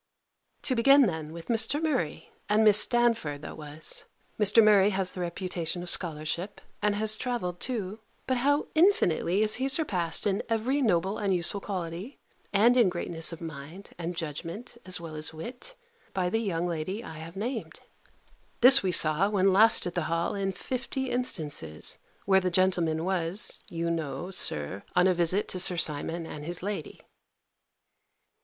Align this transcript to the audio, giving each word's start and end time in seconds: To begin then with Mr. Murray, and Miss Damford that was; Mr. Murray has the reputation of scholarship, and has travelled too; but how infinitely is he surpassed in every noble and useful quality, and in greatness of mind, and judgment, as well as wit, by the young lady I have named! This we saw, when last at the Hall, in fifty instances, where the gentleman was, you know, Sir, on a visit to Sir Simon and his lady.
To 0.63 0.73
begin 0.73 1.03
then 1.03 1.31
with 1.31 1.45
Mr. 1.47 1.79
Murray, 1.79 2.31
and 2.49 2.63
Miss 2.63 2.87
Damford 2.87 3.43
that 3.43 3.55
was; 3.55 4.05
Mr. 4.39 4.63
Murray 4.63 4.89
has 4.89 5.11
the 5.11 5.21
reputation 5.21 5.83
of 5.83 5.91
scholarship, 5.91 6.59
and 6.81 6.95
has 6.95 7.17
travelled 7.17 7.59
too; 7.59 7.99
but 8.25 8.37
how 8.37 8.65
infinitely 8.73 9.43
is 9.43 9.57
he 9.61 9.69
surpassed 9.69 10.25
in 10.25 10.41
every 10.49 10.81
noble 10.81 11.19
and 11.19 11.35
useful 11.35 11.61
quality, 11.61 12.17
and 12.51 12.75
in 12.77 12.89
greatness 12.89 13.31
of 13.31 13.41
mind, 13.41 13.91
and 13.99 14.15
judgment, 14.17 14.75
as 14.87 14.99
well 14.99 15.15
as 15.15 15.35
wit, 15.35 15.75
by 16.15 16.31
the 16.31 16.39
young 16.39 16.65
lady 16.65 17.03
I 17.03 17.19
have 17.19 17.35
named! 17.35 17.81
This 18.61 18.81
we 18.81 18.91
saw, 18.91 19.29
when 19.29 19.53
last 19.53 19.85
at 19.85 19.93
the 19.93 20.05
Hall, 20.09 20.33
in 20.33 20.51
fifty 20.51 21.11
instances, 21.11 21.99
where 22.25 22.41
the 22.41 22.49
gentleman 22.49 23.05
was, 23.05 23.59
you 23.69 23.91
know, 23.91 24.31
Sir, 24.31 24.81
on 24.95 25.05
a 25.05 25.13
visit 25.13 25.47
to 25.49 25.59
Sir 25.59 25.77
Simon 25.77 26.25
and 26.25 26.43
his 26.43 26.63
lady. 26.63 27.01